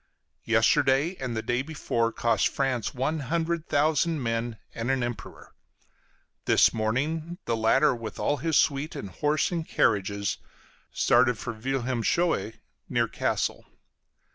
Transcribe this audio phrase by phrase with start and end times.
[0.45, 5.53] Yesterday and the day before cost France one hundred thousand men and an Emperor.
[6.45, 10.39] This morning the latter, with all his suite and horses and carriages,
[10.91, 12.55] started for Wilhelmshöhe,
[12.89, 13.67] near Cassel.